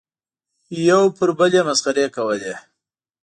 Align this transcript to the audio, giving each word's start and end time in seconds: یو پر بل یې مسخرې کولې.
یو 0.87 1.01
پر 1.17 1.29
بل 1.37 1.51
یې 1.57 1.61
مسخرې 1.67 2.05
کولې. 2.15 2.53